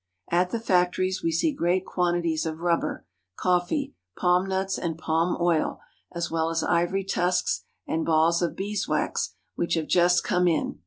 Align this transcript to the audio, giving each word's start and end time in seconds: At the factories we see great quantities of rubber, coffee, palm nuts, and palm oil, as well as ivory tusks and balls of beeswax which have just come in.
At 0.31 0.49
the 0.49 0.59
factories 0.59 1.21
we 1.21 1.31
see 1.31 1.51
great 1.53 1.85
quantities 1.85 2.47
of 2.47 2.61
rubber, 2.61 3.05
coffee, 3.37 3.93
palm 4.17 4.47
nuts, 4.47 4.79
and 4.79 4.97
palm 4.97 5.37
oil, 5.39 5.79
as 6.11 6.31
well 6.31 6.49
as 6.49 6.63
ivory 6.63 7.03
tusks 7.03 7.63
and 7.85 8.03
balls 8.03 8.41
of 8.41 8.55
beeswax 8.55 9.35
which 9.53 9.75
have 9.75 9.85
just 9.87 10.23
come 10.23 10.47
in. 10.47 10.79